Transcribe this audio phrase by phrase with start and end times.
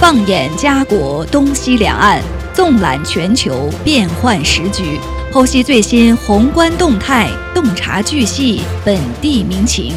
[0.00, 2.22] 放眼家国东西两岸，
[2.54, 4.98] 纵览全球变幻时局，
[5.30, 9.92] 剖析最新宏观动态，洞察巨细本地民情。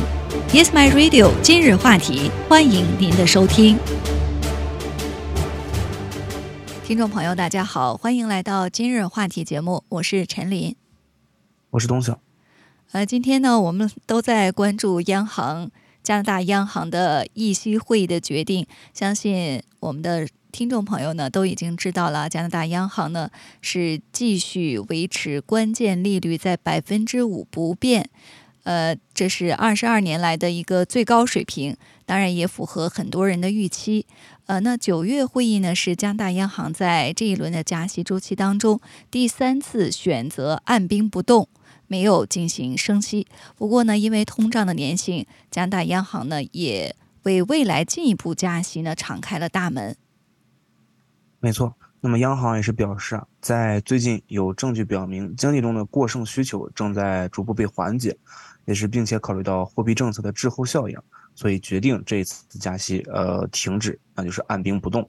[0.52, 1.32] Yes, my radio。
[1.42, 3.79] 今日话题，欢迎您的收听。
[6.83, 10.75] 听众朋友，大家好，欢迎来到今日话题节目，我是陈琳，
[11.70, 12.20] 我是东晓。
[12.92, 15.71] 呃，今天呢，我们都在关注央行。
[16.04, 22.30] 加拿大央行的议息会议的决定，相信我们的听众朋友呢都已经知道了。
[22.30, 28.10] 加拿大央行呢是继续维持关键利率在百分之五不变，
[28.64, 34.06] 呃，这是二十二年来的一个最高水平，当然也符合很多人的预期。
[34.45, 41.47] 呃，那九月会议呢是加拿大央行在这一轮的加息周期当中第三次选择按兵不动。
[41.94, 49.95] 没有进行升息，不过呢，因为通胀的粘性，加拿大央行呢也为未来进一步加息呢敞开了大门。
[51.39, 58.17] 没错，那么央行也是表示啊，在最近有证据表明经济中的过剩需求正在逐步被缓解，
[58.66, 60.97] 也是并且考虑到货币政策的滞后效应，
[61.36, 65.08] 所以决定这一次加息呃停止，那就是按兵不动。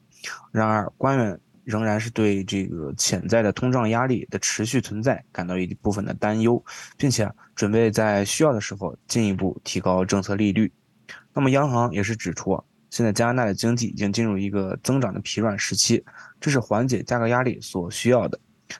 [0.52, 1.40] 然而官员。
[1.64, 6.62] 仍然是对这个潜在的通胀压力的持续存在感到一部分的担忧，
[6.96, 10.70] 并且准备在需要的时候进一步提高政策利率。
[11.32, 16.04] 那么央行也是指出，现在加拿大的经济已经进入一个增长的疲软时期，
[16.40, 18.38] 这是缓解价格压力所需要的。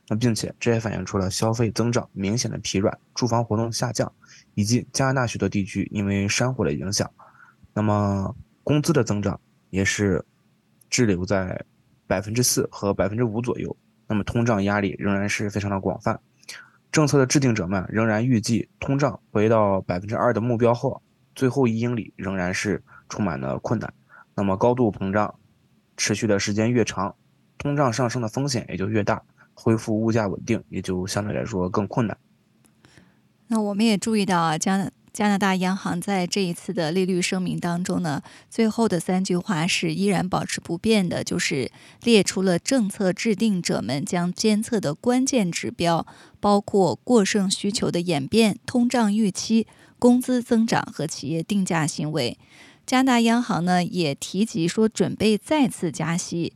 [0.09, 4.11] 那并且这也反映出了消费增长明显的疲软、住房活动下降，
[4.55, 7.11] 以及加拿大许多地区因为山火的影响，
[7.73, 10.25] 那么工资的增长也是
[10.91, 11.65] 滞留在。
[12.07, 16.21] 百分之四和百分之五左右，那么通胀压力仍然是非常的广泛。
[16.93, 21.03] 政策的制定者们仍然预计，通胀回到百分之二的目标后，
[21.35, 23.93] 最后一英里仍然是充满了困难。
[24.35, 25.35] 那么高度膨胀
[25.97, 27.15] 持续的时间越长，
[27.59, 29.23] 通胀上升的风险也就越大，
[29.55, 32.17] 恢复物价稳定也就相对来说更困难。
[33.49, 34.91] 那我们也注意到啊，加。
[35.15, 38.21] 加拿大央行在这一次的利率声明当中呢，
[38.51, 41.71] 最后的三句话是依然保持不变的，就是
[42.03, 46.05] 列出了政策制定者们将监测的关键指标，
[46.41, 49.69] 包括过剩需求的演变、通胀预期、
[50.01, 52.37] 工资增长和企业定价行为。
[52.85, 56.55] 加拿大央行呢也提及说，准备再次加息，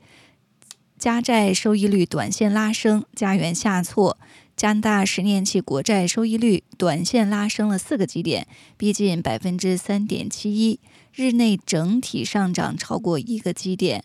[0.99, 4.19] 加债收益率短线拉升，加元下挫。
[4.59, 8.45] 加拿大十年期国债收益率短线拉升了四个基点，
[8.77, 10.81] 逼近百分之三点七一，
[11.15, 14.03] 日内整体上涨超过一个基点。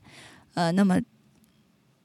[0.53, 0.99] 呃，那么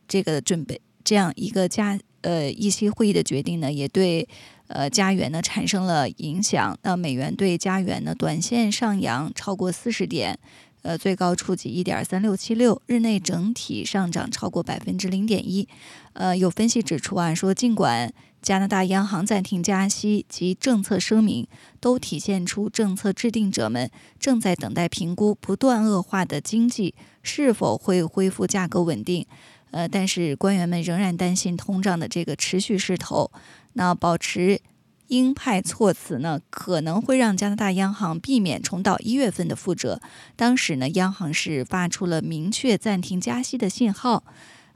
[0.09, 4.27] 这个准备这样一个加呃议息会议的决定呢，也对
[4.69, 6.75] 呃加元呢产生了影响。
[6.85, 10.39] 那美元对加元呢短线上扬超过四十点。
[10.83, 15.69] 呃，最高触及一点三六七六，日内整体上涨超过百分之零点一。
[16.13, 18.11] 呃，有分析指出啊，说尽管
[18.41, 21.47] 加拿大央行暂停加息及政策声明
[21.81, 29.27] 都体现出政策制定者们正在等待评估不断恶化的经济是否会恢复价格稳定，
[29.71, 33.31] 呃，但是官员们仍然担心通胀的这个持续势头，
[33.75, 34.61] 那保持。
[35.09, 40.03] 鹰派措辞呢，可能会让加拿大央行避免重蹈一月份的覆辙。
[40.37, 44.23] 当时呢，央行是发出了明确暂停加息的信号，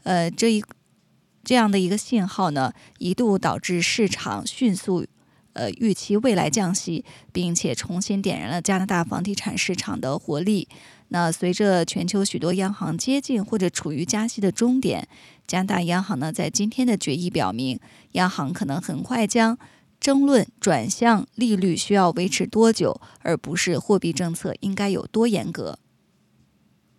[0.04, 0.64] 呃，这一
[1.44, 5.06] 这样的一个信号呢，一度导致市场迅速
[5.54, 10.68] 呃预期未来降息，并且重新点燃了加拿大房地产市场的活力。
[11.08, 15.06] 那随着全球许多央行接近或者处于加息的终点，
[15.46, 17.78] 加拿大央行呢，在今天的决议表明，
[18.12, 19.58] 央行可能很快将。
[20.00, 25.78] 争论转向利率需要维持多久，而不是货币政策应该有多严格。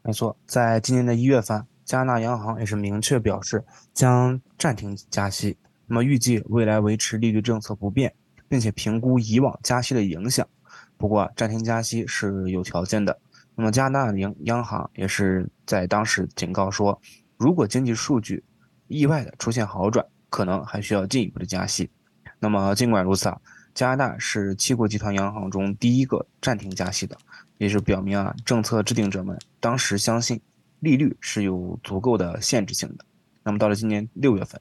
[0.04, 3.64] 没错，在今年的一月份，加拿大央行也是明确表示
[3.94, 5.58] 将暂停加息，
[5.88, 8.14] 那么预计未来维持利率政策不变，
[8.48, 10.48] 并且评估以往加息的影响。
[10.98, 13.20] 不过，暂停加息是有条件的。
[13.56, 17.00] 那么，加拿大央央行也是在当时警告说，
[17.38, 18.44] 如果经济数据
[18.88, 21.90] 意外的出现好转，可能还需要进一步的加息。
[22.40, 23.38] 那么，尽管如此啊，
[23.74, 27.18] 加拿大是七国集团央行中第一个暂停加息的，
[27.58, 30.40] 也就表明啊，政策制定者们当时相信
[30.84, 33.06] 利率是有足够的限制性的。
[33.42, 34.60] 那么，到了今年六月份，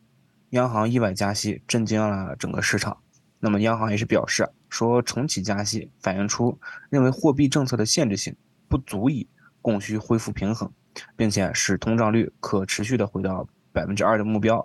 [0.51, 2.97] 央行意外加息，震惊了整个市场。
[3.41, 6.57] 那么，央行也是表示说，重启加息反映出
[6.91, 8.37] 认为货币政策的限制性
[8.69, 9.29] 不足以
[9.61, 10.71] 供需恢复平衡，
[11.17, 14.65] 并且使通胀率可持续的回到百分之二的目标。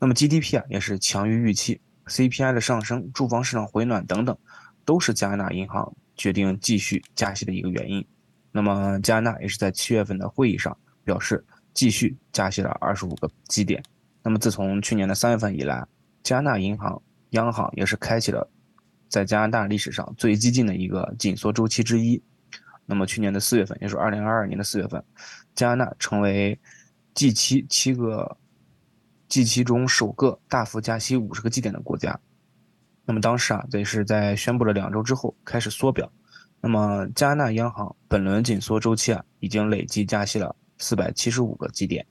[0.00, 1.80] 那么，GDP 啊也是强于预期。
[2.06, 4.36] CPI 的上升、住房市场回暖等等，
[4.84, 8.04] 都是加拿大银行决定继续加息的一个原因。
[8.50, 10.76] 那么，加拿大也是在七月份的会议上
[11.08, 13.82] 表示，继续加息了二十五个基点。
[14.22, 15.82] 那么自从去年的三月份以来，
[16.22, 17.00] 加拿大银行
[17.30, 18.46] 央行也是开启了
[19.08, 22.22] 在加拿大历史上最激进的一个紧缩周期之一。
[22.84, 25.02] 那么去年的四月份，也是二零二二年的四月份，
[25.54, 26.58] 加拿大成为
[27.14, 28.36] G 七七个
[29.28, 32.20] G 七中首个大幅加息五十个基点的国家。
[33.06, 36.10] 那么当时啊，这是在宣布了两周之后开始缩表。
[36.60, 42.06] 那么加拿大央行本轮紧缩周期啊，已经累计加息了四百七十五个基点。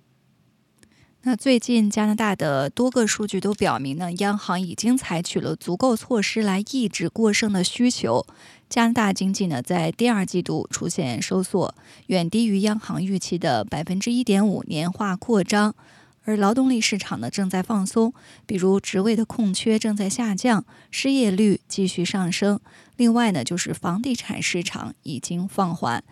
[1.24, 8.26] 那最近加拿大的多个数据都表明呢，央行已经采取了足够措施来抑制过剩的需求。
[8.70, 11.76] 加拿大经济呢，在第二季度出现收缩，
[12.06, 15.76] 远低于央行预期的百分之一点五年化扩张。
[16.24, 18.14] 而劳动力市场呢正在放松，
[18.46, 22.60] 比如职位的空缺正在下降，失业率继续上升。
[22.96, 26.04] 另外呢，就是房地产市场已经放缓。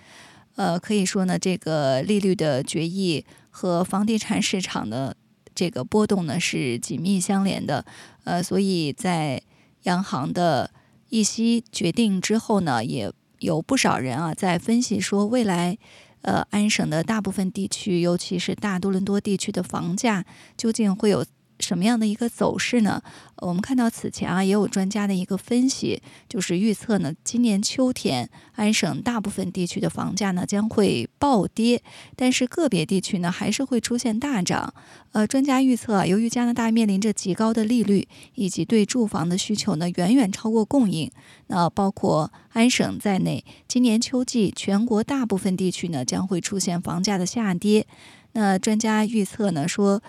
[0.56, 5.16] 呃，可以说呢，这个利率的决议和房地产市场的
[5.54, 7.86] 这个波动呢是紧密相连的。
[8.24, 9.42] 呃，所以在
[9.84, 10.72] 央行的
[11.10, 15.78] 议息决定之后呢，也有不少人啊在分析说未来。
[16.22, 20.26] 呃，安省的大部分地区，尤其是大多伦多地区的房价，
[20.58, 21.24] 究竟会有？
[21.60, 23.02] 什么样的一个走势呢？
[23.38, 31.82] 我们看到此前啊，也有专家的一个分析，就是预测呢，今年秋天安省大部分地区的房价呢将会暴跌，
[32.16, 34.74] 但是个别地区呢还是会出现大涨。
[35.12, 41.12] 呃，专家预测，由于加拿大面临着极高的利率，以及对住房的需求呢远远超过供应，
[41.48, 47.86] 那包括安省在内，今年秋季全国大部分地区呢将会出现房价的下跌。
[48.34, 50.02] 那专家预测呢说，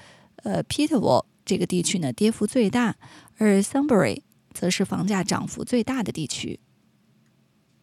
[0.42, 1.24] 呃，Peterville。
[1.46, 2.96] 这个地区呢，跌幅最大，
[3.38, 4.22] 而 Sunbury
[4.52, 6.58] 则是房价涨幅最大的地区。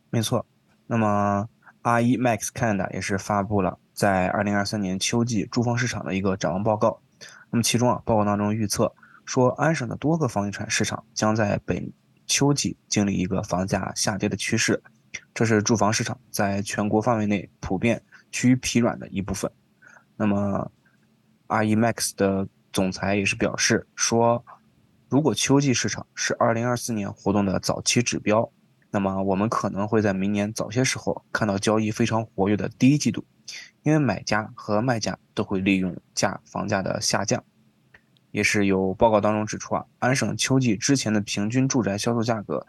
[0.10, 0.45] 没错，
[0.86, 1.48] 那么
[1.81, 7.01] RE Max Canada 也是发布了在二零二三年秋季住房市场的一个展望报告。
[7.50, 8.94] 那么其中啊，报告当中预测
[9.25, 11.89] 说，安省的多个房地产市场将在本
[12.27, 14.83] 秋季经历一个房价下跌的趋势，
[15.33, 19.50] 这是住房市场在全国范围内普遍趋于疲软的一部分。
[20.18, 20.69] 那么
[21.48, 24.44] RE Max 的总裁也是表示说，
[25.08, 28.52] 如果秋季市场是2024年活动的早期指标，
[28.90, 33.24] 那么我们可能会在明年早些时候看到交易非常活跃的第一季度，
[33.84, 37.44] 因为买家和卖家都会利用价房价的下降。
[38.31, 42.66] 也是有报告当中指出啊，安省秋季之前的平均住宅销售价格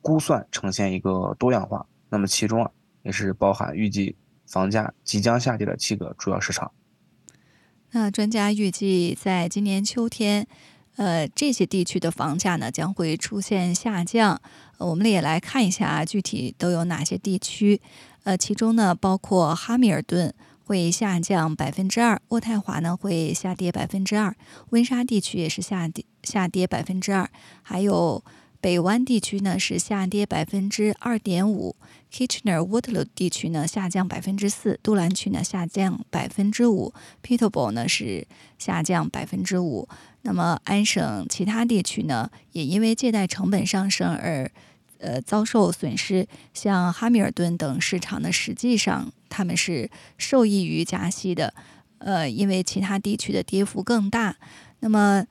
[0.00, 2.70] 估算呈现一个多样化，那么其中啊
[3.02, 6.72] 也是包含预计房价即将下跌的七个主要市场。
[7.92, 10.46] 那专家预计，在今年秋天，
[10.96, 14.40] 呃，这些地区的房价呢将会出现下降。
[14.78, 17.80] 我们也来看一下具体都有哪些地区。
[18.22, 20.32] 呃，其中呢包括哈密尔顿
[20.64, 24.36] 会下降百分之二，渥太华呢会下跌百分之二，
[24.70, 27.28] 温莎地区也是下跌下跌百分之二，
[27.62, 28.22] 还有。
[28.60, 31.74] 北湾地区呢是下跌百分之二点五
[32.12, 36.92] ，Kitchener Waterloo 地区呢下降百分之四，杜兰区呢下降百分之五
[37.22, 38.26] ，Peterborough 呢是
[38.58, 39.88] 下降百分之五。
[40.22, 44.50] 那么安省其他地区呢也因为借贷成本上升而
[44.98, 51.54] 呃遭受损失，像哈密尔顿等市场呢实际上他们是受益于加息的，
[51.96, 54.36] 呃因为其他地区的跌幅更大。
[54.80, 55.24] 那么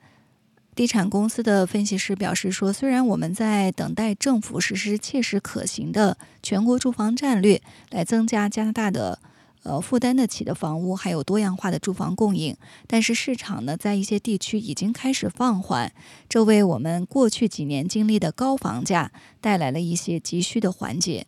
[0.74, 7.60] 地产公司的分析师表示说：“虽然我们在等待政府实施切实可行的全国住房战略，
[7.90, 9.18] 来增加加拿大的
[9.64, 15.92] 呃负担得起的房屋，还有多样化的住房供应，但是市场呢在一些地区已经开始放缓，
[16.28, 21.26] 这为我们过去几年经历的高房价带来了一些急需的缓解。”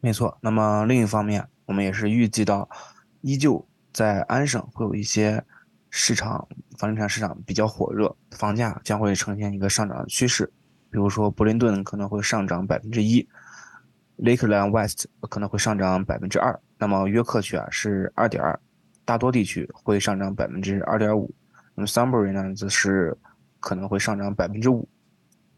[0.00, 0.38] 没错。
[0.42, 2.68] 那么另一方面，我们也是预计到，
[3.22, 5.44] 依旧在安省会有一些。
[5.90, 6.46] 市场
[6.78, 10.50] 房地产市场比较火热，房价将会呈现一个上涨的趋势。
[10.88, 13.28] 比如说，柏林顿可能会上涨百分之一
[14.18, 16.58] ，Lakeland West 可能会上涨百分之二。
[16.78, 18.58] 那么约克区啊是二点二，
[19.04, 21.32] 大多地区会上涨百分之二点五。
[21.74, 23.16] 那么 Sunbury 呢则是
[23.58, 24.88] 可能会上涨百分之五。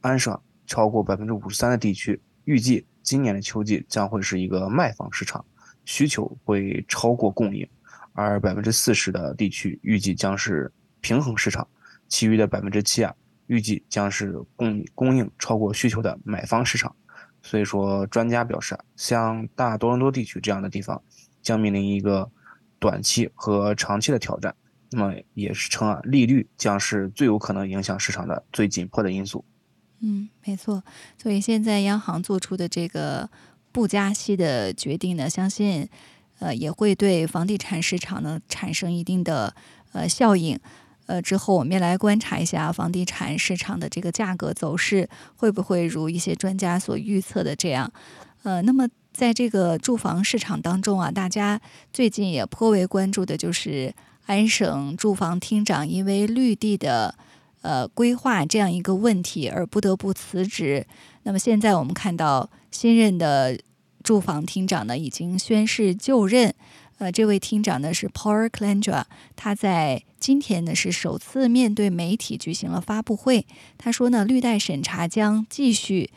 [0.01, 5.45] 安省超过百分之五十三的地区预计今年的秋季将会是一个卖房市场，
[5.85, 7.69] 需求会超过供应。
[8.12, 11.66] 而百分之四十的地区预计将是平衡市场，
[12.09, 13.14] 其余的百分之七啊，
[13.47, 16.95] 预计将是供供应超过需求的买方市场。
[17.42, 21.02] 所以说，专家表示啊，像大多伦多地区这样的地方，
[21.42, 22.31] 将面临一个
[22.78, 24.54] 短期和长期的挑战。
[24.90, 29.45] 那么也是称啊，利率将是最有可能影响市场的最紧迫的因素。
[30.00, 30.85] 嗯，没错。
[31.16, 33.28] 所以现在央行做出的这个
[33.73, 35.88] 不加息的决定呢，相信。
[36.43, 39.55] 呃，也会对房地产市场呢产生一定的
[39.93, 40.59] 呃效应。
[41.07, 47.93] 呃，之后我们也来观察一下房地产市场的这个价格走势，会不会如一些专家所预测的这样？
[48.43, 51.61] 呃，那么在这个住房市场当中啊，大家
[51.93, 53.95] 最近也颇为关注的就是
[54.27, 57.15] 安省住房厅长因为绿地的
[57.61, 60.87] 呃规划这样一个问题而不得不辞职。
[61.25, 63.59] 那么现在我们看到新任的
[64.02, 66.54] 住房厅长呢已经宣誓就任。
[66.99, 69.04] 呃，这位厅长呢是 Paul Clandra，
[69.35, 73.47] 他在今天呢是首次面对媒体举行了发布会。
[73.78, 76.11] 他说呢，绿带审查将继续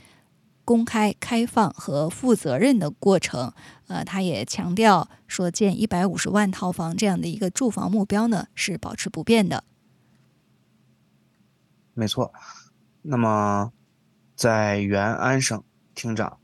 [0.63, 3.53] 公开、开放和负责任的过程。
[3.87, 9.63] 呃，他也强调说，建一百五十万套房这样的一个住房目标呢是保持不变的。
[11.95, 12.31] 没错。
[13.01, 13.71] 那么，
[14.35, 15.63] 在原安省
[15.95, 16.37] 厅长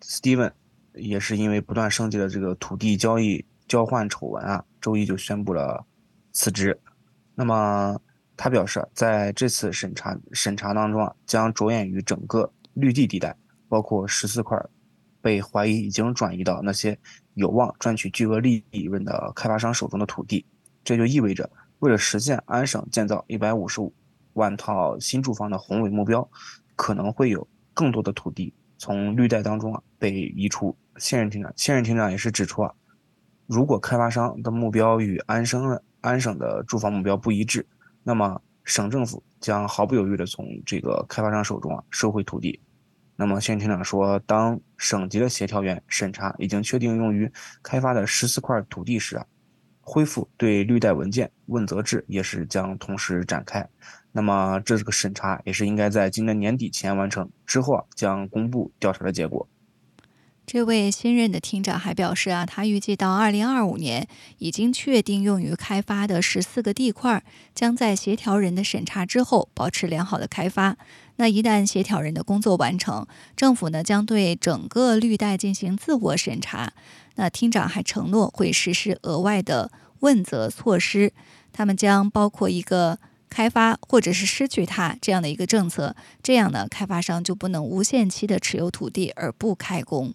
[0.00, 0.52] Steven。
[0.98, 5.84] 也是因为不断升级的这个土地交易交换丑闻啊，周一就宣布了
[6.32, 6.80] 辞职。
[7.34, 8.00] 那么
[8.34, 13.36] 他表示，在这次审查审查当中啊，将着眼于整个绿地地带，
[13.68, 14.58] 包括十四块
[15.20, 16.98] 被怀疑已经转移到那些
[17.34, 20.46] 有望赚取巨额利润的开发商手中的土地。
[20.82, 23.92] 这就意味着，为了实现安省建造一百五十五
[24.32, 26.26] 万套新住房的宏伟目标，
[26.74, 30.76] 可能会有更多的土地从绿带当中啊被移出。
[30.98, 32.72] 现任厅长，现任厅长也是指出啊，
[33.46, 37.66] 如果开发商的目标与安省安省的住房目标不一致，
[38.02, 42.58] 那么省政府将毫不犹豫地从这个开发商手中啊收回土地。
[43.14, 47.30] 那么现任厅长说，当省级的协调员审查已经确定用于
[47.62, 49.26] 开发的十四块土地时啊，
[49.88, 53.66] 恢复对绿带文件问责制也是将同时展开。
[54.10, 59.48] 那么这个审查也是应该在今年年底前完成，之后啊将公布调查的结果。
[60.46, 64.06] 这位新任的厅长还表示啊，他预计到二零二五年，
[64.38, 70.76] 已经确定用于开发的十四个地块，将在协调人的审查之后保持良好的开发。
[71.16, 76.72] 那一旦协调人的工作完成，政府呢将对整个绿带进行自我审查。
[77.16, 81.12] 那厅长还承诺会实施额外的问责措施，
[81.52, 90.14] 他们将包括一个开发或者是失去它这样的一个政策，这样呢开发商就不能无限期的持有土地而不开工。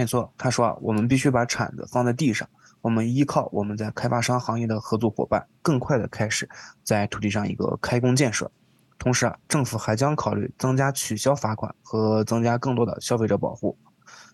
[0.00, 2.48] 没错，他说啊，我们必须把铲子放在地上，
[2.80, 6.48] 我们依靠我们在开发商行业的合作伙伴，更快的开始
[6.82, 8.50] 在土地上一个开工建设。
[8.98, 13.76] 同时啊，政府还将考虑增加取消罚款和增加更多的消费者保护。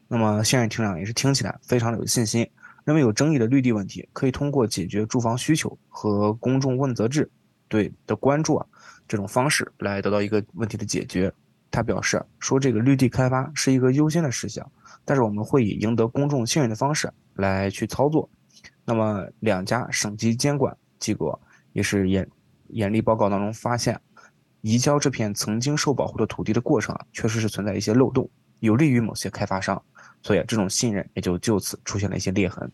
[0.07, 2.49] 那么现任厅长也是听起来非常的有信心，
[2.85, 7.29] 认为有争议的绿地问题可以通过解决住房需求和公众问责制
[7.67, 8.65] 对的关注啊
[9.09, 11.33] 这种方式来得到一个问题的解决。
[11.77, 14.67] 他表示说，这个绿地开发是一个优先的事项。
[15.05, 18.29] 但是我们会以赢得公众信任的方式来去操作。
[18.85, 21.39] 那么两家省级监管机构
[21.73, 22.27] 也是严
[22.69, 24.01] 严厉报告当中发现，
[24.63, 28.29] 移交这片曾经受保护的土地的过程啊，确实是存在一些漏洞，
[28.61, 29.81] 有利于某些开发商，
[30.23, 32.73] 所以这种信任也就就此出现了一些裂痕。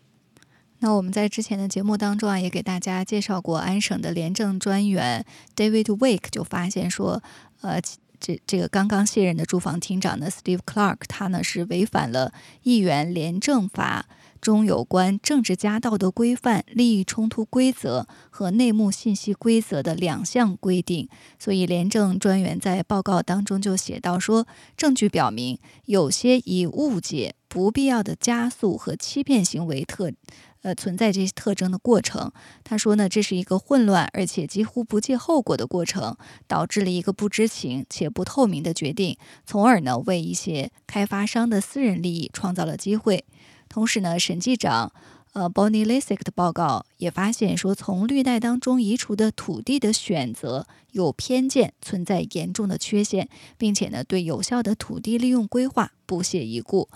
[0.79, 5.23] 那我们在之前的节目当中啊，也给大家介绍过安省的廉政专员
[5.55, 7.21] David Wake 就发现说，
[7.61, 7.79] 呃。
[8.25, 14.05] 这这个刚刚卸任的住房厅长呢，Steve Clark，他呢是违反了议员廉政法
[14.39, 30.13] 中有关政治家道德规范、利益冲突规则和内幕信息规则的两项规定，所以廉政专员在报告当中就写到说，证据表明有些以误解、不必要的加速和欺骗行为特。
[30.63, 32.31] 呃，存在这些特征的过程，
[32.63, 36.15] 他说呢，这是一个混乱而且几乎不计后果的过程，
[36.47, 43.25] 导致了一个不知情且不透明的决定，从而呢为一些开发商的私人利益创造了机会。
[43.67, 44.93] 同时呢，审计长
[45.33, 53.27] 呃 Bonnie Lisick 的报告也发现说，从绿带当中移除的土地的选择有偏见，存在严重的缺陷，
[53.57, 56.87] 并且呢对有效的土地利用规划不屑一顾。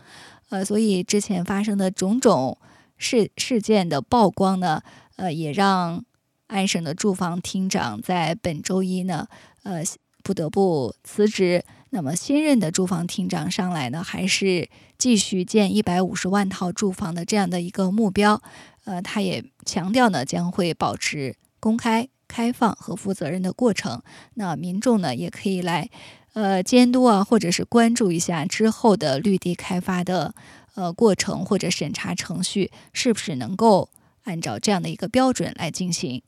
[0.48, 2.58] 呃，所以之前发生的种种。
[2.98, 4.82] 事事件的曝光呢，
[5.16, 6.04] 呃，也让
[6.48, 9.28] 安省的住房厅长在本周一呢，
[9.64, 9.84] 呃，
[10.24, 11.64] 不得不辞职。
[11.90, 18.42] 那么新任的住房厅长上来呢，还是继续建一百五十万套住房的这样的一个目标。
[18.84, 24.02] 呃，他也强调呢，将会保持公开、开放和负责任的过程。
[24.34, 25.90] 那民众呢，也可以来，
[26.34, 30.36] 呃，监督啊，或者是关注一下之后的绿地开发的。
[30.78, 33.90] 呃，过程或者审查程序是不是能够
[34.26, 36.22] 按照这样的一个标准来进行？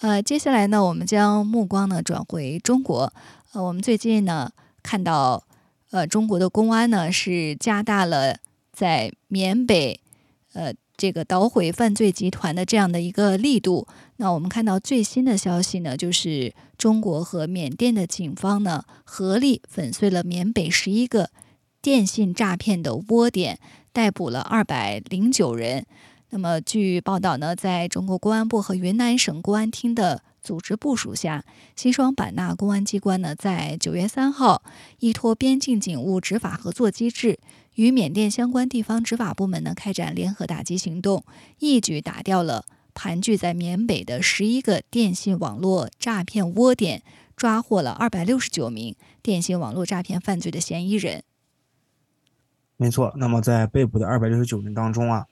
[0.00, 3.12] 呃，接下来呢，我们将目光呢转回中国。
[3.52, 4.50] 呃，我们最近呢
[4.82, 5.44] 看到，
[5.92, 8.38] 呃，中国的公安呢是加大了
[8.72, 10.00] 在缅北，
[10.54, 13.86] 呃，这个捣毁犯罪集团的这样的一个力度。
[14.16, 21.30] 那我们看到最新的消息呢，就是中国和缅甸的警方呢合力粉碎了缅北十一个
[21.80, 23.60] 电信诈骗的窝点，
[23.94, 25.86] 逮捕了二百零九人。
[26.30, 31.44] 那么，据报道呢，在中国公安部和云南省公安厅的组织部署下，
[31.76, 34.64] 西双版纳公安机关呢，在九月三号
[34.98, 37.38] 依托边境警务执法合作机制，
[37.76, 41.24] 与缅甸相关地方执法部门呢开展联合打击行动，
[41.60, 47.04] 一举打掉了盘踞在缅北的十一个电信网络诈骗窝点，
[47.36, 51.22] 抓获了二百六十九名电信网络诈骗犯罪的嫌疑人。
[52.76, 55.26] 没错，那么在被捕的二百六十九人当中啊。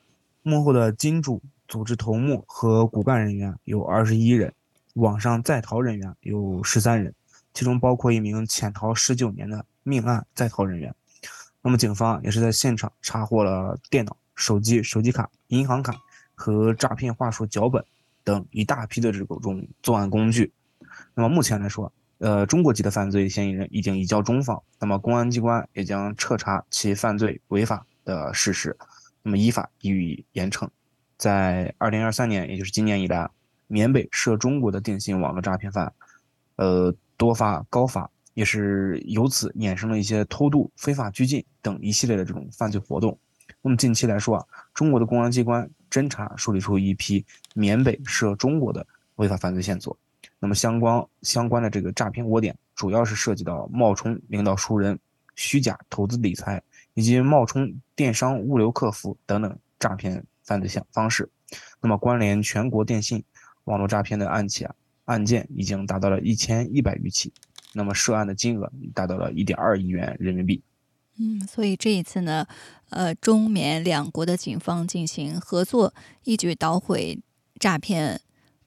[0.45, 4.53] 幕后的金主、组织头目和骨干人员有二十一人，
[4.95, 7.15] 网上在逃人员有十三人，
[7.55, 10.93] 其中包括一名潜逃十九年的命案在逃人员。
[11.61, 15.95] 那么，警方也是在现场查获了电脑、手机、手机卡、银行卡
[16.35, 17.85] 和诈骗话术脚本
[18.25, 20.53] 等一大批的这种作案工具。
[21.15, 21.93] 那么，目前来说，
[22.23, 28.77] 呃，中国籍的犯罪嫌疑人已经移交中方，那么公安机关也将彻查其犯罪违法的事实。
[29.25, 30.69] 那么依法予以严惩。
[31.17, 33.29] 在二零二三年，也就是今年以来，
[33.67, 35.93] 缅北涉中国的电信网络诈骗犯，
[36.55, 43.19] 呃，多发高发，也是由此衍生了一些偷渡、非法拘禁等一系列的这种犯罪活动。
[43.63, 48.87] 那么近期来说啊，中国的公安机关侦查梳理出一批缅北涉中国的
[49.17, 49.99] 违法犯罪线索。
[50.43, 54.99] 那么相关相关的这个诈骗窝点，主要是涉及到冒充领导熟人、
[55.37, 56.63] 虚假投资理财。
[56.95, 61.27] 以及冒充电商物流客服等等诈骗犯罪项方式，
[61.81, 63.25] 那么关联全国电信
[63.65, 64.71] 网络诈骗的案件，
[65.07, 67.33] 案件已经达到了一千一百余起，
[67.73, 70.63] 那么涉案的金额达到了一点二亿元人民币。
[71.19, 72.47] 嗯，所以这一次呢，
[72.91, 77.19] 呃，中缅两国的警方进行合作，一举捣毁
[77.59, 78.21] 诈骗。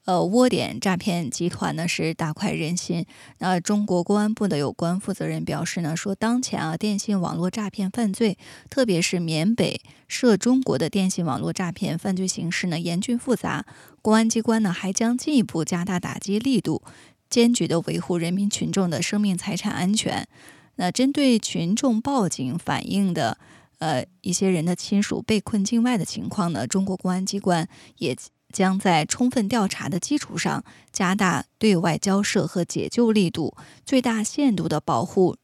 [0.06, 3.04] 呃，窝点诈骗集团呢是大快人心。
[3.38, 8.38] 那中国公安部的有关负责人表示呢，说当前啊，电信网络诈骗犯罪，
[8.70, 13.66] 特别是缅北涉中国的电信网络诈骗犯罪形势呢严峻复杂。
[14.00, 16.82] 公安机关呢还将进一步加大打击力度，
[17.28, 20.28] 坚决的维护人民群众的生命财产安全。
[20.76, 23.36] 那针对群众报警反映的
[23.78, 28.16] 呃一些人的亲属被困境外的情况呢，中国公安机关也。
[28.56, 35.36] 将在充分调查的基础上，加大对外交涉和解救力度，最大限度地保护，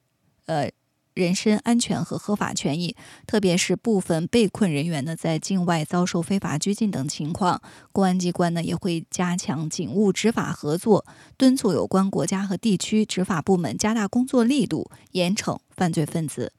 [0.47, 0.71] 呃，
[1.13, 2.97] 人身安全和合法权益。
[3.27, 7.61] 特别是部分被困人员呢，在境外遭受非法拘禁等情况，
[7.93, 11.05] 公安机关呢也会加强警务执法合作，
[11.37, 16.55] 敦促有关国家和地区执法部门加大工作力度，严惩犯罪分子。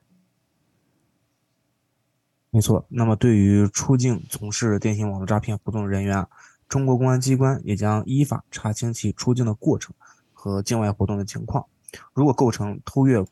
[2.54, 6.30] 没错，那么对于出境从事电信网络诈骗活动的人员啊，
[6.70, 9.92] 中国公安机关也将依法查清其出境的过程
[10.32, 11.66] 和境外活动的情况。
[12.13, 13.26] 如果构成偷越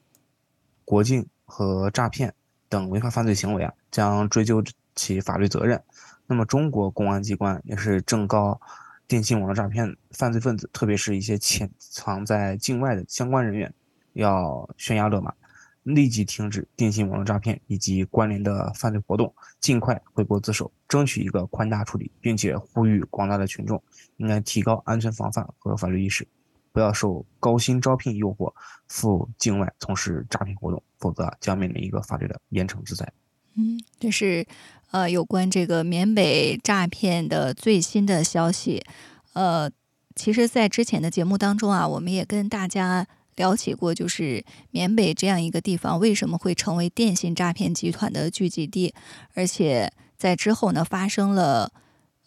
[0.84, 2.34] 国境和诈骗
[2.68, 4.64] 等违法犯罪行为啊，将追究
[4.96, 5.80] 其法律责任。
[6.26, 8.60] 那么中国公安机关也是正告
[9.06, 13.72] 电信网络诈骗犯罪分子，特别是一些潜藏在境外的相关人员，
[14.14, 15.32] 要悬崖勒马。
[15.84, 23.82] 立即停止电信网络诈骗以及关联的犯罪活动，尽快回国自首，争取一个宽大处理，并且呼吁广大的群众
[24.18, 26.28] 应该提高安全防范和法律意识，
[26.72, 28.54] 不要受高薪招聘诱惑
[28.88, 33.12] 赴境外从事诈骗活动，否则将面临一个法律的严惩制裁。
[33.56, 34.46] 嗯，这是
[34.92, 38.84] 呃有关这个缅北诈骗的最新的消息。
[39.34, 39.72] 呃，
[40.16, 43.08] 其实，在之前的节目当中啊，我们也跟大家。
[43.42, 48.94] 聊起过，就是缅北这样一个地方为什么会成为电信诈骗集团的聚集地，
[49.34, 51.72] 而且在之后呢发生了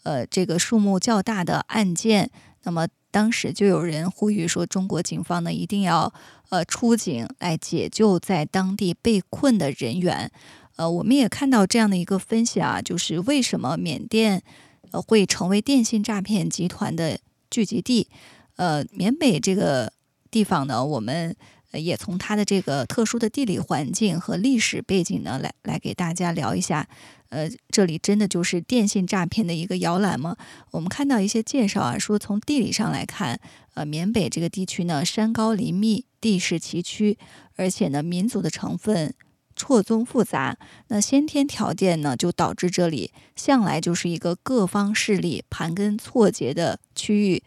[0.03, 2.29] 呃这个数目较大的案件，
[2.63, 6.13] 那么当时就有人呼吁说，中国警方呢一定要
[6.49, 10.29] 呃出警来解救在当地被困的人员。
[10.75, 14.43] 呃，我们也看到这样的一个分析啊，就是为什么缅甸
[14.91, 17.17] 呃会成为电信诈骗集团的
[17.49, 18.09] 聚集地？
[18.57, 19.93] 呃，缅北这个。
[20.35, 21.33] 地方呢，我们
[21.71, 26.89] 也从它的这个特殊的地理环境和历史背景呢，来来给大家聊一下。
[27.29, 30.35] 呃，这里真的就是电信诈骗的一个摇篮吗？
[30.71, 33.39] 我们看到一些介绍啊，说从地理上来看，
[33.75, 37.15] 呃，缅北这个地区呢，山高林密，地势崎岖，
[37.55, 39.13] 而且呢，民族的成分
[39.55, 40.57] 错综复杂，
[40.89, 47.41] 那先天条件呢，就导致这里向来就是一个各方势力盘根错节的区域。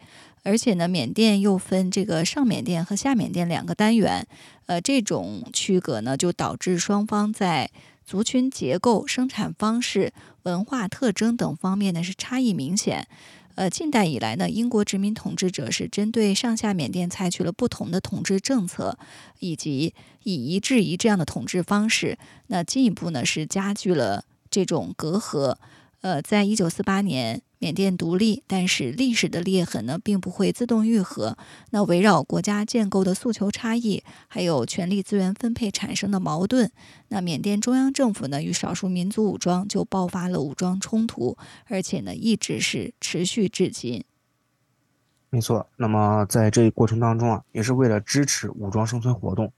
[0.49, 4.27] 而且呢，缅甸又分这个上缅甸和下缅甸两个单元，
[4.65, 7.69] 呃，这种区隔呢，就导致双方在
[8.03, 13.07] 族群结构、生产方式、文化特征等方面呢是差异明显。
[13.53, 18.97] 呃，近代以来呢，英国殖民统治者是针对上下缅甸采取了不同的统治政策，
[19.37, 25.57] 以及以夷制夷这样的统治方式，那进一步呢是加剧了这种隔阂。
[26.01, 27.41] 呃，在一九四八年。
[27.61, 31.37] 缅甸独立，但是历史的裂痕呢，并不会自动愈合。
[31.71, 36.71] 那围绕国家建构的诉求差异，还有权力资源分配产生的矛盾，
[37.09, 44.05] 那缅甸中央政府呢与少数民族武装就爆发了武装冲突，而且呢一直是持续至今。
[45.29, 49.51] 没错，那么在这一过程当中啊，也是为了支持武装生存活动，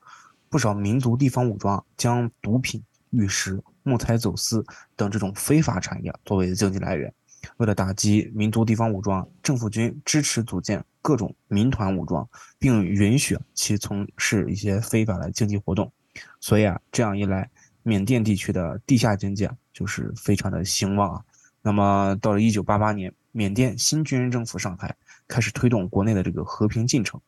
[0.50, 7.14] 不少民族地方武装将毒品、玉石、木材走私等这种非法产业作为经济来源。
[7.58, 12.28] 为了打击民族地方武装，政府军支持组建各种民团武装，
[12.60, 15.92] 并允许其从事一些非法的经济活动。
[16.40, 17.50] 所以啊，这样一来，
[17.82, 21.26] 缅甸地区的地下经济啊，就是非常的兴旺啊。
[21.64, 24.96] 那么到了1988年，缅甸新军人政府上台，
[25.28, 27.20] 开始推动国内的这个和平进程。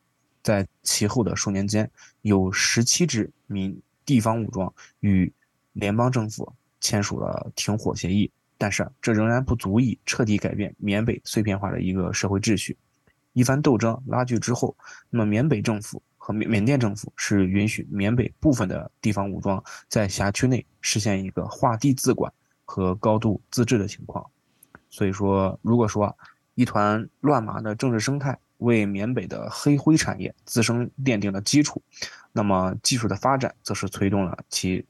[0.44, 5.32] 在其后的数年间，有17支民地方武装与
[5.74, 8.28] 联邦政府签署了停火协议。
[8.56, 12.78] 但是这仍然不足以彻底改变缅北碎片化的一个社会秩序。
[13.32, 14.74] 一番斗争拉锯之后，
[15.10, 22.32] 那么缅北政府和缅缅甸政府是允许缅北部分的地方武装在辖区内实现一个划地自管
[22.64, 24.24] 和高度自治的情况。
[24.88, 26.16] 所以说，如果说
[26.54, 31.82] 一团乱麻的政治生态为缅北的黑灰产业滋生奠定了基础，
[32.30, 34.86] 那么技术的发展则是推动了其。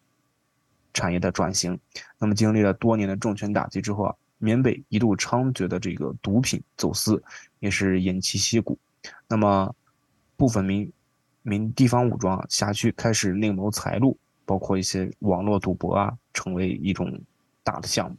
[0.95, 1.79] 产业的转型，
[2.19, 7.23] 那么经历了多年的重拳打击之后啊，缅北一度猖獗的这个毒品走私
[7.59, 8.79] 也是偃旗息鼓。
[9.29, 9.75] 那么
[10.37, 10.91] 部分民
[11.43, 17.21] 民地方武装辖区开始另谋财路，包括一些网络赌博啊，成为一种
[17.63, 18.17] 大的项目。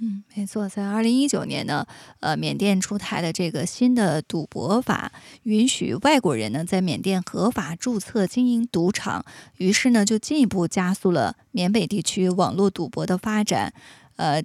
[0.00, 1.84] 嗯，没错，在二零一九年呢，
[2.20, 5.10] 呃，缅甸出台的这个新的赌博法，
[5.42, 9.24] 允许外国人呢在缅甸合法注册经营赌场，
[9.56, 13.74] 于是呢就进一步加速了缅北地区网络赌博的发展。
[14.14, 14.40] 呃，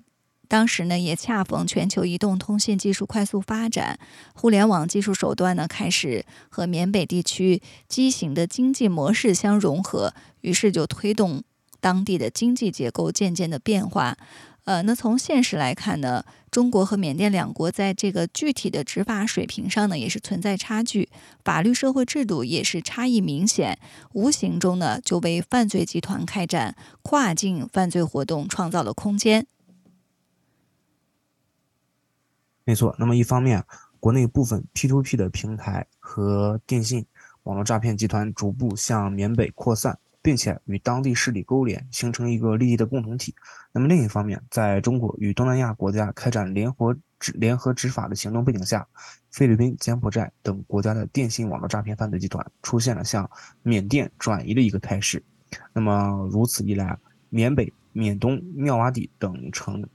[0.48, 4.00] 当时呢也恰逢全球移动通信技术快速发展，
[4.34, 11.44] 互联网技术手段呢开始和缅北地区畸形的经济模式相融合，于是就推动
[11.80, 14.18] 当地的经济结构渐渐的变化。
[14.66, 21.10] 呃，那从现实来看呢，中国和缅甸两国在这个具体的执法水平上呢，也是存在差距，
[21.44, 23.78] 法律社会制度也是差异明显，
[24.14, 29.46] 无形中呢，就为犯罪集团开展跨境犯罪活动创造了空间。
[32.64, 33.66] 没错，那么一方面，
[34.00, 37.06] 国内部分 P2P 的平台和电信
[37.44, 40.00] 网络诈骗集团逐步向缅北扩散。
[40.24, 43.36] 并且与当地势力勾连，形成一个利益的共同体。
[43.74, 48.88] 那么另一方面，在中国与东南亚国家开展联合执联合执法的行动背景下，
[49.32, 53.30] 菲律宾、柬埔寨等国家的电信网络诈骗犯罪集团出现了向
[53.64, 55.22] 缅甸转移的一个态势。
[55.74, 56.98] 那么如此一来，
[57.30, 59.86] 缅北、缅东、妙瓦底等城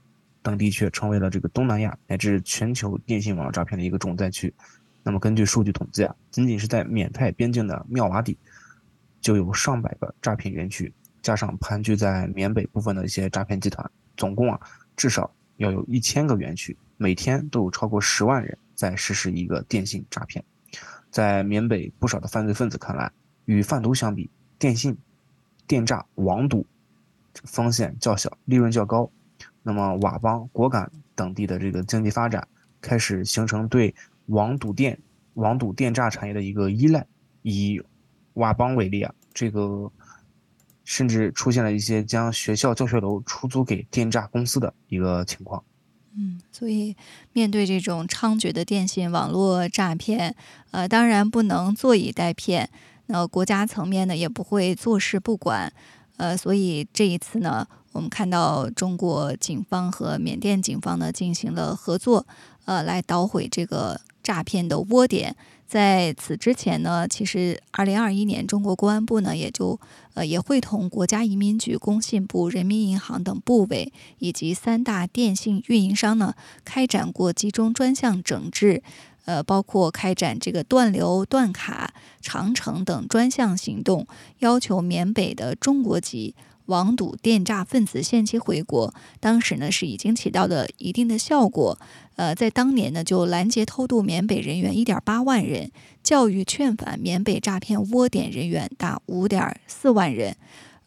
[0.43, 4.53] 等地却成为了这个东南亚乃至全球电信网络诈骗的一个重灾区。
[5.01, 8.37] 那么根据数据统计啊，仅仅是在缅泰边境的妙瓦底。
[9.21, 14.59] 就有上百个诈骗园区，加上盘踞在缅北部分的一些诈骗集团，总共啊
[14.95, 20.43] 至少要有一千个园区，每天都有超过十万人在实施一个电信诈骗。
[21.11, 23.11] 在缅北不少的犯罪分子看来，
[23.45, 24.97] 与贩毒相比，电信、
[25.67, 26.65] 电诈、网赌
[27.43, 29.11] 风险较小，利润较高。
[29.61, 32.47] 那么佤邦、果敢等地的这个经济发展，
[32.79, 33.93] 开始形成对
[34.27, 34.97] 网赌电、
[35.33, 37.05] 网赌电诈产业的一个依赖，
[37.41, 37.81] 以。
[38.39, 39.91] 佤邦为例啊，这个
[40.83, 45.63] 甚至出现了一些将学校教学楼出租给电诈公司的一个情况。
[46.17, 46.95] 嗯，所以
[47.33, 50.35] 面对这种猖獗的电信网络诈骗，
[50.71, 52.69] 呃，当然不能坐以待骗。
[53.05, 55.71] 那国家层面呢，也不会坐视不管。
[56.17, 62.25] 呃，所以这一次呢，我们看到中国警方和缅甸警方呢进行了合作，
[62.65, 65.35] 呃，来捣毁这个诈骗的窝点。
[65.69, 69.79] 在此之前呢，其实二零二一年，中国公安部呢也就
[70.15, 76.33] 呃也会同国家移民局、工信部、人民银行等部委以及三大电信运营商呢
[76.65, 78.81] 开展过集中专项整治，
[79.25, 84.07] 呃，包括开展这个断流、断卡、长城等专项行动，
[84.39, 86.33] 要求缅北的中国籍。
[86.69, 91.77] 网赌电诈分子限期回国，当时呢是已经起到了一定的效果。
[92.15, 95.71] 呃，在当年呢就拦截偷渡缅北人员一点八万人，
[96.03, 100.35] 教育劝返缅北诈骗窝点人员达五点四万人。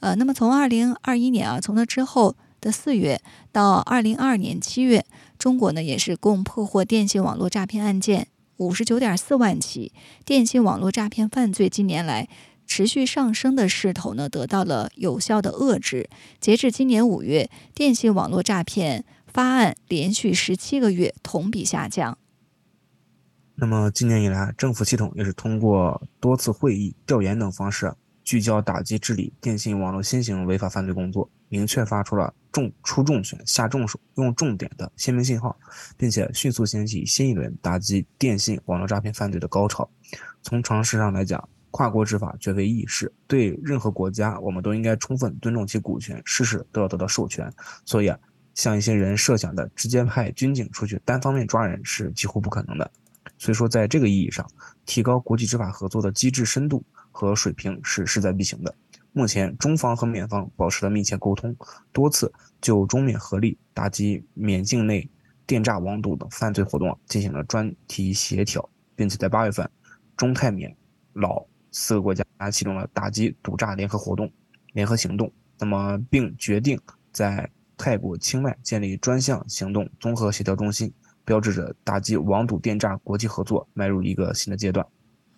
[0.01, 5.05] 呃，那么从二零二一年啊，从那之后的四月到二零二二年七月，
[5.39, 9.93] 中国呢也是共破获电信网络诈骗案件五十九点四万起，
[10.25, 12.29] 电信网络诈骗犯罪近年来
[12.67, 16.09] 持续上升的势头呢得到了有效的遏制。
[16.41, 22.19] 截至今年五月，电信网络诈骗发案连续十七个月同比下降。
[23.55, 27.95] 那么今年以来，政府系统也是通过多次会议、调研等方式。
[28.25, 35.57] 聚焦打击治理电信网络新型违法犯罪工作，明确发出了重出重拳、下重手、用重点的鲜明信号，
[35.97, 39.91] 并且迅速掀起新一轮打击电信网络诈骗犯罪的高潮。
[40.41, 47.53] 从常识上来讲，跨国执法绝非易事，对任何国家，我们都应该充分尊重其股权，事事都要得到授权。
[47.85, 48.17] 所以啊，
[48.55, 52.89] 像一些人设想的直接派军警出去单方面抓人是几乎不可能的。
[53.37, 54.49] 所以说，在这个意义上，
[54.87, 56.85] 提高国际执法合作的机制深度。
[57.15, 58.75] 和水平是势在必行的。
[59.13, 61.55] 目前，中方和缅方保持了密切沟通，
[61.93, 65.07] 多次就中缅合力打击缅境内
[65.47, 69.69] 电诈网赌等犯罪活动进行了专题协调，并且在八月份，
[70.17, 70.75] 中泰缅
[71.13, 74.31] 老四个国家启动了打击赌诈联合活动、
[74.75, 75.33] 联合行动。
[75.59, 76.79] 那么，并决定
[77.13, 80.93] 在泰国清迈建立专项行动综合协调中心，
[81.25, 84.87] 标志着打击网赌电诈国际合作迈入一个新的阶段。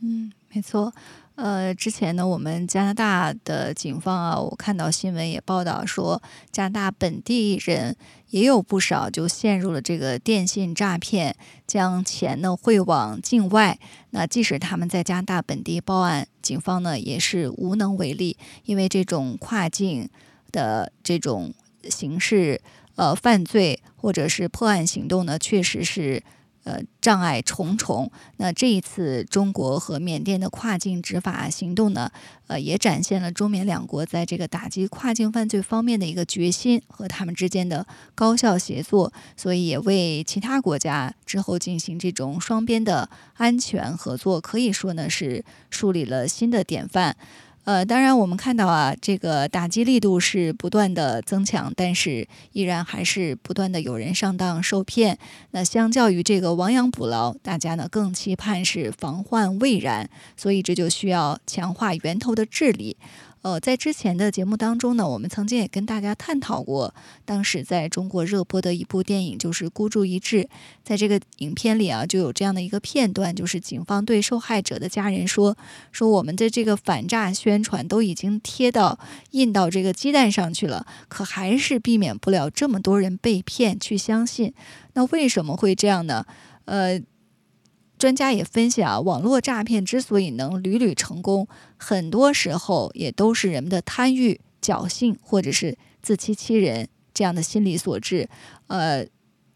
[0.02, 0.92] 嗯，没错。
[1.36, 7.96] 呃，之前呢，我们加拿大的警方啊，我看到新闻也报道说，加拿大本地人
[8.34, 11.36] 也有不少就陷入了这个电信诈骗，
[11.68, 13.78] 将钱呢汇往境外。
[14.10, 20.08] 那即使他们在加拿大本地报案，警方呢也是无能为力，因为这种跨境
[20.50, 21.54] 的这种
[21.88, 22.60] 形式，
[22.96, 26.20] 呃，犯罪或者是破案行动呢，确实是。
[26.64, 28.10] 呃，障碍重重。
[28.38, 32.10] 那这一次中国和缅甸的跨境执法行动呢，
[32.46, 47.16] 呃，也展现了中缅两国在这个打击跨境犯罪方面的一个决心和他们之间的高效协作，所以也为其他国家之后进行这种双边的安全合作，可以说呢是树立了新的典范。
[47.64, 55.18] 呃，当然，我们看到啊，这个打击力度是不断的增强，但是依然还是不断的有人上当受骗。
[55.52, 62.98] 那相较于这个亡羊补牢，大家呢更期盼是防患未然，所以这就需要强化源头的治理。
[63.44, 66.94] 呃，在之前的节目当中呢，我们曾经也跟大家探讨过，
[67.26, 70.44] 当时在中国热播的一部电影就是《孤注一掷》。
[70.82, 75.58] 在这个影片里啊，就有这样的一个片段，就是警方对受害者的家人说
[75.92, 78.98] ：“说我们的这个反诈宣传都已经贴到
[79.32, 84.54] 印到这个鸡蛋上去了，可还是避免不了这么多人被骗去相信。
[84.94, 86.24] 那为什么会这样呢？
[86.64, 86.98] 呃。”
[87.98, 98.28] 专家也分析啊，网络诈骗之所以能屡屡成功，很多时候也都是人们的贪欲、侥幸或者是自欺欺人这样的心理所致。
[98.66, 99.06] 呃，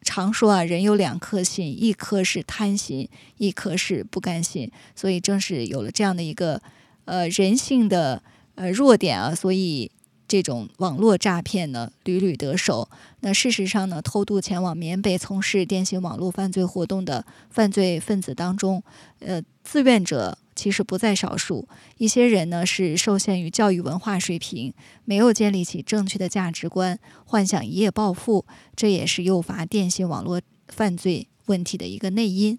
[0.03, 4.71] 常说啊，人有两颗心，一颗是贪心，一颗是不甘心。
[4.95, 6.63] 所以正是有了这样的一个
[7.05, 8.23] 呃人性的
[8.55, 9.91] 呃弱点啊，所以。
[10.29, 12.89] 这种网络诈骗呢屡屡得手。
[13.21, 18.83] 那事实上呢，偷渡前往缅北从事电信网络犯罪活动的犯罪分子当中，
[19.21, 21.67] 呃，自愿者其实不在少数。
[21.97, 28.45] 一些人呢是受限于教育文化水平，没有建立起正确的价值观，幻想一夜暴富，
[28.77, 32.59] 这也是诱发电信网络犯罪问题的一个内因。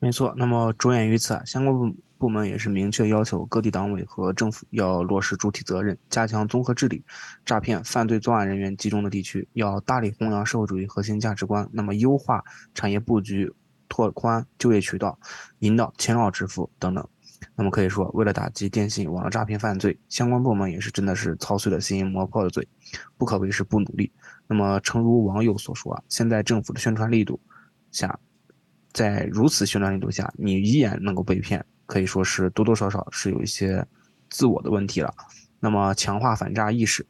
[0.00, 0.34] 没错。
[0.36, 2.28] 那么着眼于此，相关部部。
[2.28, 7.02] 门也是明确要求各地党委和政府要落实主体责任，加强综合治理
[7.42, 11.66] 诈骗犯罪作案人员集中的地区，要大力弘扬社会主义核心价值观。
[11.72, 13.50] 那么，优化产业布局，
[13.88, 15.18] 拓宽就业渠道，
[15.60, 17.08] 引导勤劳致富等等。
[17.56, 22.68] 那么可以说，为了打击电信网络诈骗犯罪，相关部门也是真的是操碎了心磨破了嘴，
[23.16, 24.12] 不可谓是不努力。
[24.46, 27.40] 那么，诚如网友所说啊，现在政府的宣传力度
[27.90, 28.18] 下，
[28.92, 31.64] 在如此宣传力度下，你依然能够被骗。
[31.88, 33.84] 可以说是多多少少是有一些
[34.28, 35.12] 自我的问题了。
[35.58, 37.04] 那么强化反诈意识，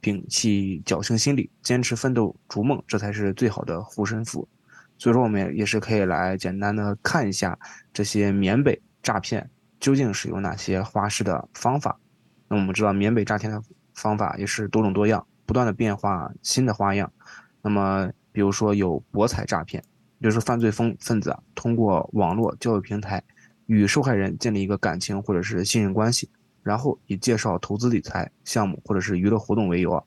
[0.00, 4.48] 摒弃侥幸心理，坚持奋斗逐梦，这才是最好的护身符。
[4.96, 7.58] 所以说，我们也是可以来简单的看一下
[7.92, 11.98] 这些缅北诈骗究竟是有哪些花式的方法。
[12.46, 13.60] 那我们知道，缅北诈骗的
[13.94, 17.12] 方法也是多种多样，不断的变化新的花样。
[17.62, 19.82] 那么，比如说有博彩诈骗，
[20.22, 23.22] 就是犯罪分分子啊，通过网络交友平台。
[23.70, 26.28] 与受害人建立一个感情或者是信任关系，
[26.64, 30.02] 然后以介绍投资理财项目或者是娱乐活动为由啊，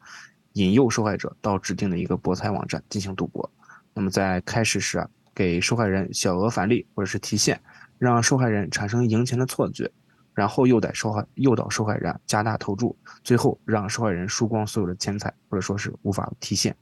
[0.53, 3.49] 引诱受害者到指定的一个博彩网站进行赌博。
[3.93, 7.57] 那么在开始时啊，给受害人小额返利或者是提现，
[7.97, 9.89] 让受害人产生赢钱的错觉。
[10.33, 16.75] 然后诱导受害诱导受害人加大投注，最后让受害人输光所有的钱财，或者说是无法提现。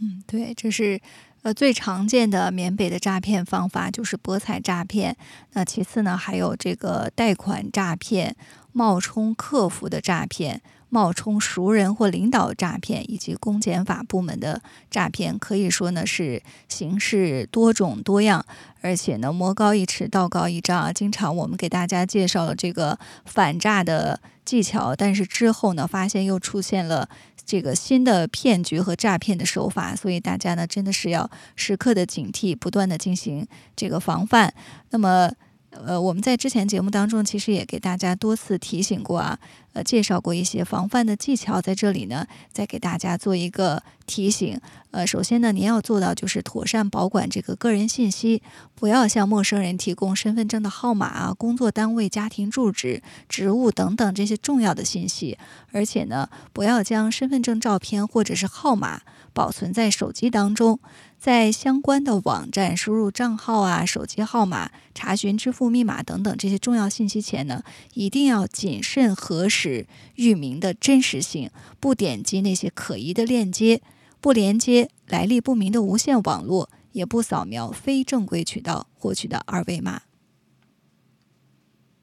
[0.00, 1.00] 嗯，对，这是
[1.42, 5.16] 呃最常见的缅北的诈骗方法，就是博彩诈骗。
[5.52, 8.36] 那其次呢，还有这个贷款诈骗、
[8.72, 10.62] 冒充客服的诈骗。
[10.90, 18.42] 冒充熟人或领导诈骗，以及公检法部门的诈骗，可以说呢是形式多种多样，
[18.80, 20.90] 而且呢魔高一尺道高一丈啊。
[20.90, 27.06] 经常我们给大家介绍了这个反诈的技巧，但是之后呢发现又出现了
[27.48, 34.52] 这个新的骗局和诈骗的手法，所以大家呢真的是要时刻的警惕，不断的进行这个防范。
[34.90, 35.32] 那么。
[35.70, 39.38] 呃，我们在之前节目当中其实也给大家多次提醒过啊，
[39.74, 44.58] 呃，介绍过一些防范的技巧，在这里呢，再给大家做一个提醒。
[44.90, 48.42] 呃，首先呢，您要做到就是妥善保管这个个人信息，
[48.74, 55.36] 不要向陌生人提供身份证的号码啊、工作单位、家庭住址、职务等等这些重要的信息，
[55.72, 59.02] 而且呢，不要将身份证照片或者是号码
[59.34, 60.80] 保存在手机当中。
[61.18, 71.50] 在相关的网站输入账号啊、手机号码、查询支付密码等等这些重要信息前呢，一定要谨慎核实域名的真实性，
[71.80, 73.82] 不点击那些可疑的链接，
[74.20, 80.02] 不连接来历不明的无线网络，也不扫描非正规渠道获取的二维码。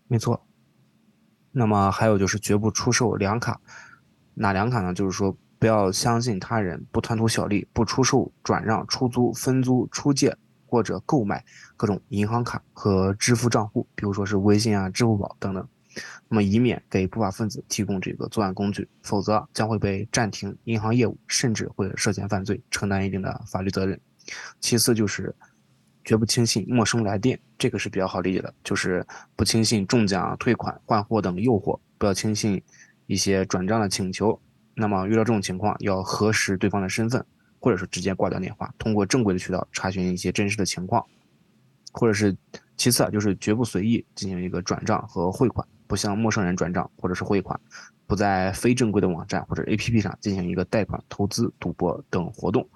[0.07, 0.45] 没错。
[1.53, 3.61] 那么还有就是绝不出售两卡，
[4.33, 4.93] 哪两卡呢？
[4.93, 5.37] 就是说。
[5.65, 11.43] 不要相信他人，不贪图小利，不出售、转让、出租、分租、出借或者购买
[11.75, 15.67] 各种银行卡和支付账户，比如说是微信啊、支付宝等等。
[16.29, 23.99] 那么，以免给不法分子提供这个作案工具，否则将会被暂停银行业务，甚至会涉嫌犯罪，承担一定的法律责任。
[24.59, 25.35] 其次就是
[26.03, 29.03] 绝不轻信陌生来电，这个是比较好理解的，就是
[29.35, 32.61] 不轻信中奖、退款、换货等诱惑，不要轻信
[33.07, 34.39] 一些转账的请求。
[34.75, 37.25] 那么遇到这种情况，要核实对方的身份，
[37.59, 41.03] 或者是直接挂断电话，通过正规的渠道查询一些真实的情况，
[41.93, 42.35] 或者是
[42.75, 47.59] 其次啊，就是绝不随意进行一个转账和汇款，不向陌生人转账或者是汇款，
[48.05, 52.67] 不在非正规的网站或者 APP 上进行一个贷款、投资、赌博等活动，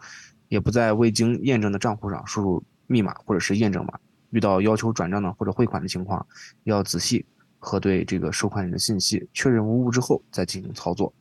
[0.47, 3.99] 也不在未经验证的账户上输入密码或者是验证码。
[4.31, 6.25] 遇到要求转账的或者汇款的情况，
[6.63, 7.25] 要仔细
[7.57, 11.11] 核对这个收款人的信息，确认无误之后再进行操作。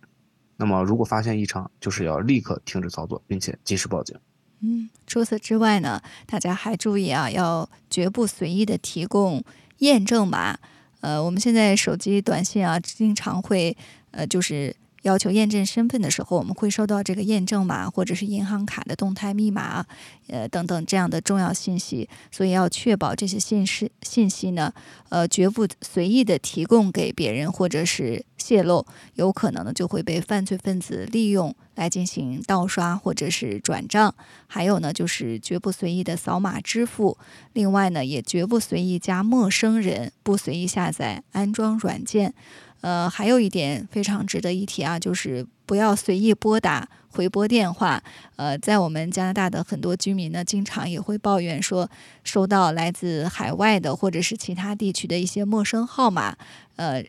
[0.59, 4.15] 那么，如果发现异常，就是要立刻停止操作，并且及时报警。
[4.61, 9.43] 嗯，除此之外呢，大家还注意啊，要绝不随意的提供
[9.79, 10.59] 验证码。
[11.01, 13.75] 呃，我们现在手机短信啊，经常会
[14.11, 14.77] 呃，就是。
[15.03, 19.87] 要求验证身份的时候，我们会收到这个验证码或者是银行卡的动态密码，
[20.27, 24.73] 呃等等这样的重要信息，所以要确保这些信息信息呢，
[25.09, 28.85] 呃绝不随意的提供给别人或者是泄露，
[29.15, 34.15] 有可能呢就会被犯罪分子利用来进行盗刷或者是转账。
[34.47, 37.17] 还有呢就是绝不随意的扫码支付，
[37.53, 42.35] 另外呢也绝不随意加陌生人，不随意下载安装软件。
[42.81, 48.03] 呃，还有一点非常值得一提啊，就是不要随意拨打回拨电话。
[48.37, 51.91] 呃，在我们加拿大的很多居民呢，经常也会抱怨说，
[52.25, 56.37] 收到来自海外的或者是其他地区的一些陌生号码，
[56.77, 57.05] 呃。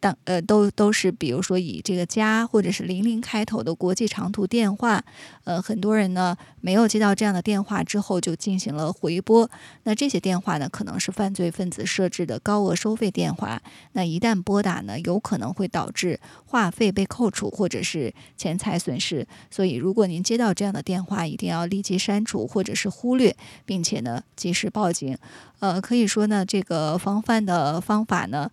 [0.00, 5.04] 当呃都都是比如说以这个加或者是零零开头的国际长途电话，
[5.44, 9.48] 呃很多人呢没有接到这样的电话之后就进行了回拨，
[9.84, 13.60] 那这些电话呢可能是犯罪分子设置的高额收费电话，
[13.92, 23.36] 那一旦拨打呢有可能会导致话费被扣除或者是钱财损失，所以如果您接到这样的电话，一定要立即删除或者是忽略，
[23.66, 25.16] 并且呢及时报警。
[25.58, 28.50] 呃可以说呢这个防范的方法呢。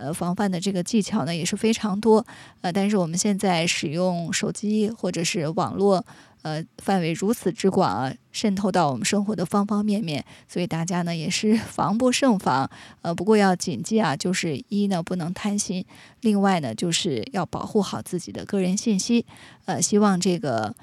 [0.00, 2.24] 呃，防范的这个技巧呢也是非常多，
[2.62, 6.02] 呃，但是我们现在使用手机或者是网络，
[6.40, 12.70] 呃，范围如此之广，渗透到我们生活的方方面面，所以大家呢也是 防不胜防。
[13.02, 15.84] 呃，不过要谨记啊，就是一呢不能贪心，
[16.22, 19.26] 另外呢就是要保护好自己的个人信息。
[19.66, 20.74] 呃，希望这个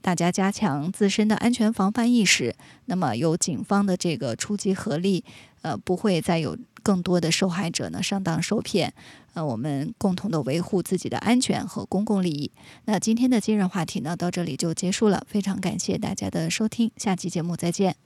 [0.00, 5.24] 大家加强自身的安全防范意识，那么有警方的这个出击合力，
[5.66, 6.56] 呃，不会再有。
[6.86, 8.94] 更多的受害者呢上当受骗，
[9.34, 12.52] 呃，我们共同的维护自己的安全和公共利益。
[12.84, 18.05] 那今天的今日话题呢到这里就结束了，非常感谢大家的收听，下期节目再见。